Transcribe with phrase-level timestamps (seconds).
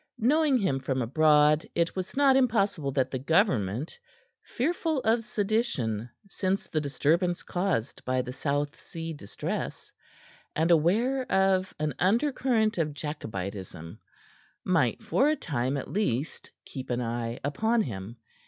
[0.17, 3.99] Knowing him from abroad, it was not impossible that the government
[4.41, 9.91] fearful of sedition since the disturbance caused by the South Sea distress,
[10.55, 13.99] and aware of an undercurrent of Jacobitism
[14.65, 18.17] might for a time, at least, keep an eye upon him.